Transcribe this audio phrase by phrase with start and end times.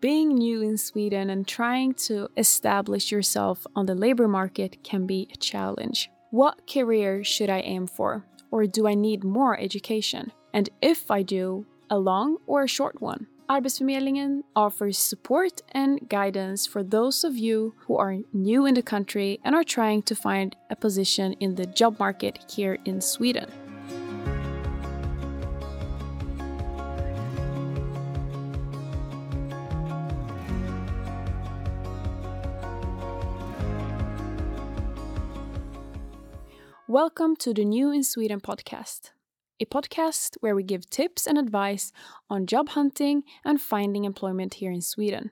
[0.00, 5.28] being new in Sweden and trying to establish yourself on the labor market can be
[5.32, 6.10] a challenge.
[6.30, 8.24] What career should I aim for?
[8.50, 10.32] Or do I need more education?
[10.52, 13.26] And if I do, a long or a short one?
[13.48, 19.38] Arbetsförmedlingen offers support and guidance for those of you who are new in the country
[19.44, 23.50] and are trying to find a position in the job market here in Sweden.
[37.02, 39.10] Welcome to the New in Sweden podcast
[39.60, 41.92] a podcast where we give tips and advice
[42.30, 45.30] on job hunting and finding employment here in Sweden.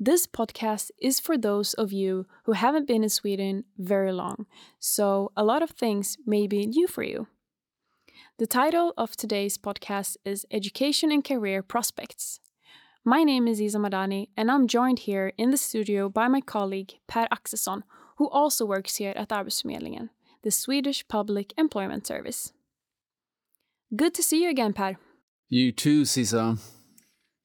[0.00, 4.46] This podcast is for those of you who haven't been in Sweden very long,
[4.80, 7.28] so a lot of things may be new for you.
[8.38, 12.40] The title of today's podcast is Education and Career Prospects.
[13.04, 16.94] My name is Isa Madani, and I'm joined here in the studio by my colleague
[17.06, 17.82] Per Axelsson,
[18.16, 20.08] who also works here at Arbetsförmedlingen,
[20.44, 22.52] the Swedish Public Employment Service.
[23.96, 24.96] Good to see you again, Per.
[25.48, 26.56] You too, Cesar.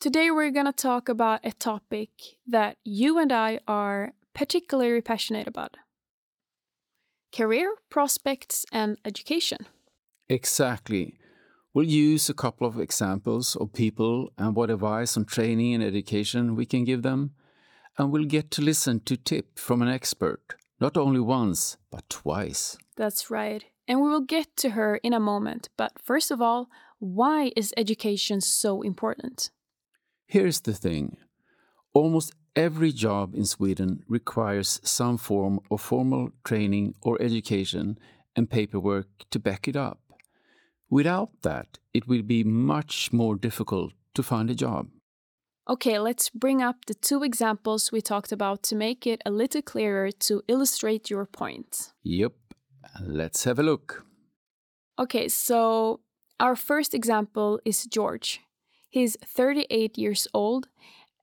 [0.00, 2.10] Today we're going to talk about a topic
[2.46, 5.76] that you and I are particularly passionate about
[7.32, 9.58] career prospects and education.
[10.28, 11.18] Exactly.
[11.72, 16.56] We'll use a couple of examples of people and what advice on training and education
[16.56, 17.32] we can give them.
[17.96, 22.76] And we'll get to listen to tip from an expert, not only once, but twice.
[22.98, 25.70] That's right and we will get to her in a moment.
[25.76, 26.68] But first of all,
[26.98, 29.50] why is education so important?
[30.26, 31.16] Here's the thing
[31.94, 37.98] almost every job in Sweden requires some form of formal training or education
[38.36, 40.00] and paperwork to back it up.
[40.90, 44.88] Without that, it will be much more difficult to find a job.
[45.68, 49.60] Okay, let's bring up the two examples we talked about to make it a little
[49.62, 51.92] clearer to illustrate your point.
[52.04, 52.32] Yep.
[53.00, 54.04] Let's have a look.
[54.98, 56.00] Okay, so
[56.40, 58.40] our first example is George.
[58.90, 60.68] He's 38 years old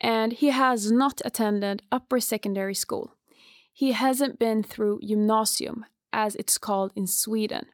[0.00, 3.14] and he has not attended upper secondary school.
[3.72, 7.66] He hasn't been through gymnasium, as it's called in Sweden,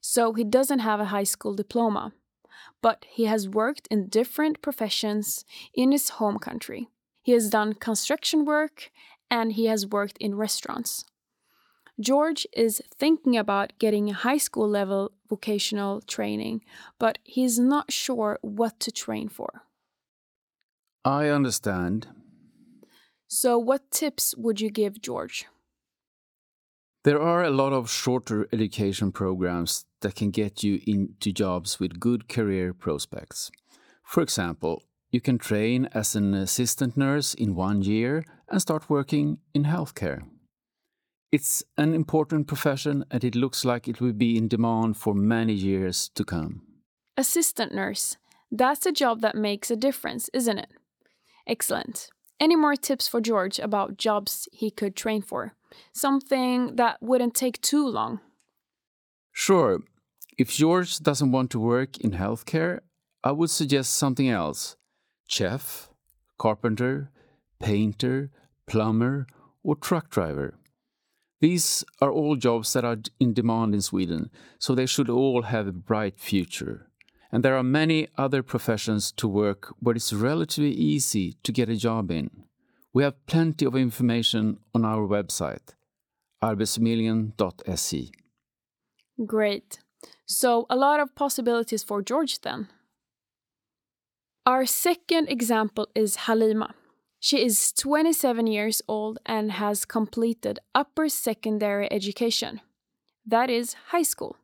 [0.00, 2.12] so he doesn't have a high school diploma.
[2.82, 5.44] But he has worked in different professions
[5.74, 6.88] in his home country.
[7.22, 8.90] He has done construction work
[9.30, 11.04] and he has worked in restaurants.
[11.98, 16.62] George is thinking about getting a high school level vocational training,
[16.98, 19.62] but he's not sure what to train for.
[21.04, 22.08] I understand.
[23.28, 25.46] So, what tips would you give George?
[27.04, 32.00] There are a lot of shorter education programs that can get you into jobs with
[32.00, 33.50] good career prospects.
[34.04, 39.38] For example, you can train as an assistant nurse in one year and start working
[39.54, 40.22] in healthcare.
[41.32, 45.52] It's an important profession and it looks like it will be in demand for many
[45.52, 46.62] years to come.
[47.16, 48.16] Assistant nurse.
[48.50, 50.70] That's a job that makes a difference, isn't it?
[51.46, 52.08] Excellent.
[52.38, 55.54] Any more tips for George about jobs he could train for?
[55.92, 58.20] Something that wouldn't take too long.
[59.32, 59.80] Sure.
[60.38, 62.80] If George doesn't want to work in healthcare,
[63.24, 64.76] I would suggest something else
[65.26, 65.90] chef,
[66.38, 67.10] carpenter,
[67.58, 68.30] painter,
[68.66, 69.26] plumber,
[69.64, 70.54] or truck driver.
[71.40, 75.66] These are all jobs that are in demand in Sweden, so they should all have
[75.66, 76.90] a bright future.
[77.30, 81.76] And there are many other professions to work where it's relatively easy to get a
[81.76, 82.30] job in.
[82.94, 85.74] We have plenty of information on our website,
[86.42, 88.10] arbetsförmedlingen.se.
[89.26, 89.78] Great.
[90.24, 92.68] So, a lot of possibilities for George then.
[94.46, 96.74] Our second example is Halima.
[97.26, 102.60] She is 27 years old and has completed upper secondary education,
[103.26, 104.36] that is, high school,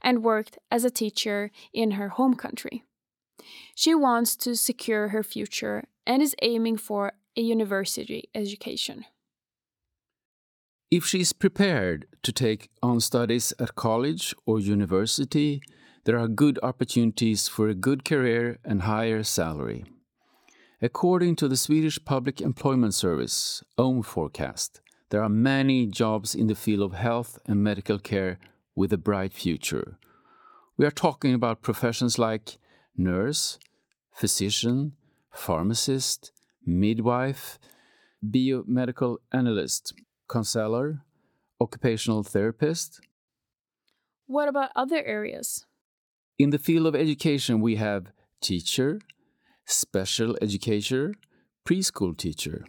[0.00, 2.82] and worked as a teacher in her home country.
[3.74, 9.04] She wants to secure her future and is aiming for a university education.
[10.90, 15.60] If she is prepared to take on studies at college or university,
[16.04, 19.84] there are good opportunities for a good career and higher salary.
[20.84, 26.54] According to the Swedish Public Employment Service, OM forecast, there are many jobs in the
[26.54, 28.38] field of health and medical care
[28.76, 29.96] with a bright future.
[30.76, 32.58] We are talking about professions like
[32.98, 33.58] nurse,
[34.12, 34.92] physician,
[35.32, 36.32] pharmacist,
[36.66, 37.58] midwife,
[38.22, 39.94] biomedical analyst,
[40.30, 41.00] counselor,
[41.62, 43.00] occupational therapist.
[44.26, 45.64] What about other areas?
[46.38, 49.00] In the field of education, we have teacher,
[49.66, 51.14] special educator,
[51.66, 52.64] preschool teacher.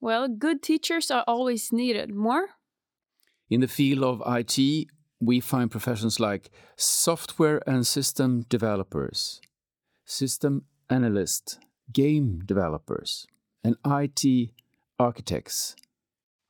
[0.00, 2.14] Well, good teachers are always needed.
[2.14, 2.48] More?
[3.48, 4.88] In the field of IT,
[5.20, 9.40] we find professions like software and system developers,
[10.04, 11.58] system analysts,
[11.92, 13.26] game developers,
[13.62, 14.50] and IT
[14.98, 15.76] architects.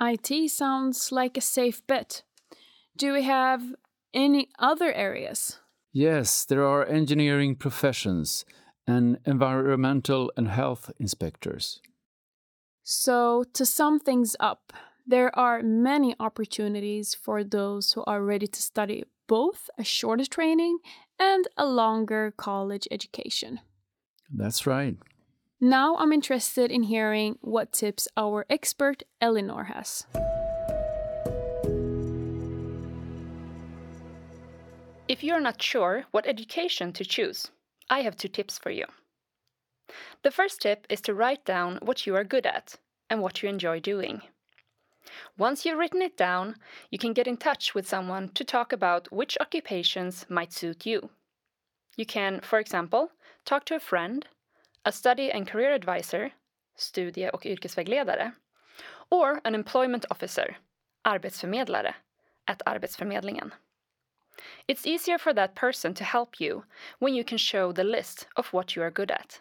[0.00, 2.22] IT sounds like a safe bet.
[2.96, 3.62] Do we have
[4.14, 5.58] any other areas?
[5.92, 8.44] Yes, there are engineering professions
[8.86, 11.80] and environmental and health inspectors.
[12.82, 14.72] So, to sum things up,
[15.06, 20.78] there are many opportunities for those who are ready to study both a shorter training
[21.18, 23.60] and a longer college education.
[24.30, 24.96] That's right.
[25.60, 30.06] Now I'm interested in hearing what tips our expert Eleanor has.
[35.06, 37.50] If you're not sure what education to choose,
[37.92, 38.86] I have two tips for you.
[40.22, 42.76] The first tip is to write down what you are good at
[43.10, 44.22] and what you enjoy doing.
[45.36, 46.56] Once you've written it down,
[46.90, 51.10] you can get in touch with someone to talk about which occupations might suit you.
[51.94, 53.10] You can, for example,
[53.44, 54.26] talk to a friend,
[54.86, 56.32] a study and career advisor,
[56.74, 58.32] studie och yrkesvägledare,
[59.10, 60.56] or an employment officer,
[61.04, 61.94] arbetsförmedlare,
[62.46, 63.52] at Arbetsförmedlingen.
[64.66, 66.64] It's easier for that person to help you
[66.98, 69.40] when you can show the list of what you are good at.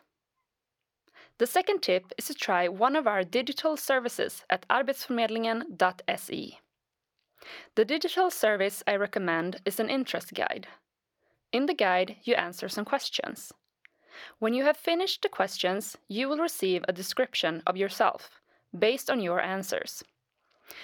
[1.38, 6.60] The second tip is to try one of our digital services at arbetsförmedlingen.se.
[7.76, 10.68] The digital service I recommend is an interest guide.
[11.52, 13.52] In the guide, you answer some questions.
[14.40, 18.40] When you have finished the questions, you will receive a description of yourself
[18.78, 20.04] based on your answers.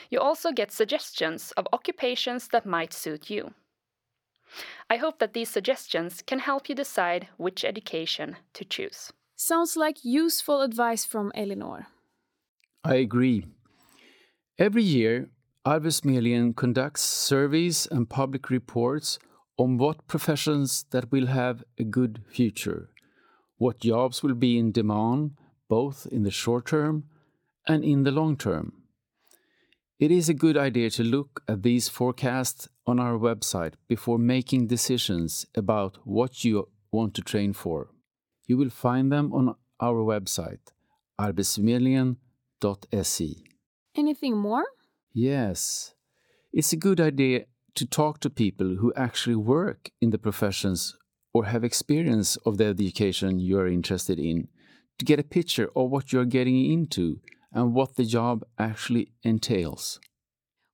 [0.10, 3.54] You also get suggestions of occupations that might suit you.
[4.90, 9.12] I hope that these suggestions can help you decide which education to choose.
[9.36, 11.88] Sounds like useful advice from Eleanor.
[12.84, 13.46] I agree.
[14.58, 15.30] Every year,
[15.66, 19.20] Arbetsförmedlingen conducts surveys and public reports
[19.58, 22.90] on what professions that will have a good future,
[23.58, 25.32] what jobs will be in demand
[25.68, 27.04] both in the short term
[27.68, 28.74] and in the long term.
[30.00, 34.66] It is a good idea to look at these forecasts on our website before making
[34.68, 37.92] decisions about what you want to train for.
[38.48, 40.72] You will find them on our website,
[41.20, 43.44] arbetsförmedlingen.se.
[43.96, 44.66] Anything more?
[45.14, 45.94] Yes,
[46.54, 47.46] it's a good idea
[47.76, 50.96] to talk to people who actually work in the professions
[51.34, 54.48] or have experience of the education you are interested in
[54.98, 57.20] to get a picture of what you're getting into
[57.52, 60.00] and what the job actually entails.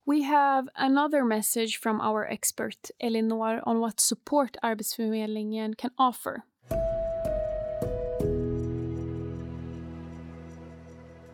[0.06, 6.44] We have another message from our expert Elinor on what support Arbetsförmedlingen can offer.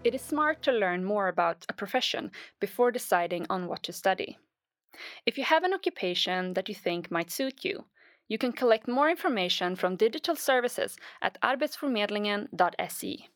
[0.04, 4.38] It is smart to learn more about a profession before deciding on what to study.
[5.25, 7.86] If you have an occupation that you think might suit you,
[8.27, 13.30] you can collect more information from digital services at arbetsförmedlingen.se.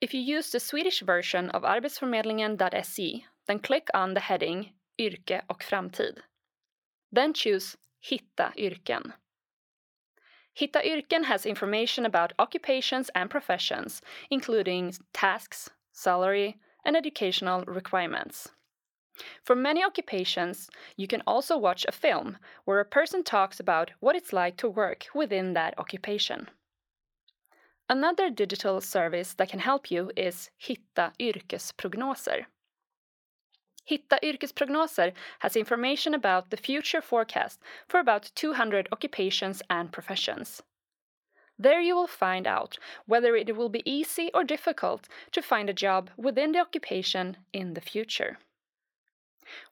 [0.00, 5.62] If you use the Swedish version of arbetsförmedlingen.se, then click on the heading Yrke och
[5.62, 6.18] framtid.
[7.12, 9.12] Then choose Hitta yrken.
[10.54, 18.50] Hitta yrken has information about occupations and professions, including tasks, salary, and educational requirements.
[19.42, 24.16] For many occupations, you can also watch a film where a person talks about what
[24.16, 26.48] it's like to work within that occupation.
[27.88, 32.46] Another digital service that can help you is Hitta yrkesprognoser.
[33.86, 40.62] Hitta yrkesprognoser has information about the future forecast for about 200 occupations and professions.
[41.58, 45.80] There you will find out whether it will be easy or difficult to find a
[45.86, 48.38] job within the occupation in the future.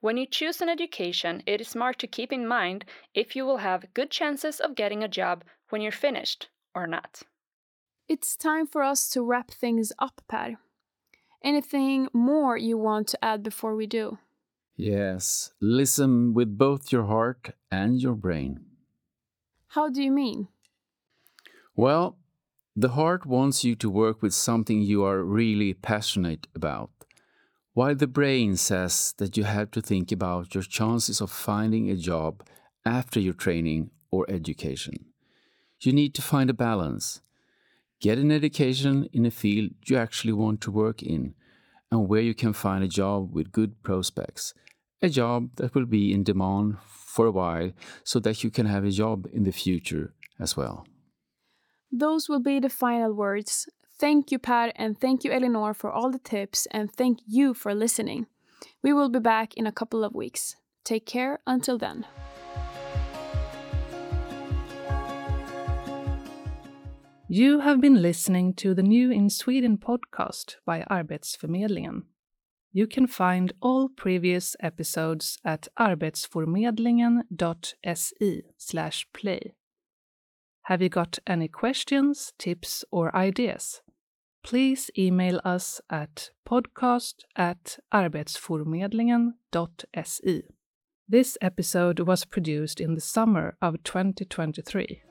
[0.00, 3.58] When you choose an education, it is smart to keep in mind if you will
[3.58, 7.22] have good chances of getting a job when you're finished or not.
[8.08, 10.56] It's time for us to wrap things up, Per.
[11.44, 14.16] Anything more you want to add before we do?
[14.76, 18.60] Yes, listen with both your heart and your brain.
[19.68, 20.48] How do you mean?
[21.76, 22.16] Well,
[22.74, 26.90] the heart wants you to work with something you are really passionate about,
[27.74, 31.96] while the brain says that you have to think about your chances of finding a
[31.96, 32.42] job
[32.86, 34.94] after your training or education.
[35.80, 37.20] You need to find a balance.
[38.04, 41.32] Get an education in a field you actually want to work in
[41.90, 44.52] and where you can find a job with good prospects,
[45.00, 47.70] a job that will be in demand for a while
[48.02, 50.86] so that you can have a job in the future as well.
[51.90, 53.70] Those will be the final words.
[53.98, 57.74] Thank you, Per, and thank you, Eleanor, for all the tips, and thank you for
[57.74, 58.26] listening.
[58.82, 60.56] We will be back in a couple of weeks.
[60.84, 62.04] Take care until then.
[67.36, 72.02] You have been listening to the New in Sweden podcast by Arbetsförmedlingen.
[72.72, 78.42] You can find all previous episodes at arbetsförmedlingen.se
[79.12, 79.54] play.
[80.62, 83.82] Have you got any questions, tips, or ideas?
[84.44, 90.42] Please email us at podcast at arbetsförmedlingen.se.
[91.08, 95.02] This episode was produced in the summer of 2023.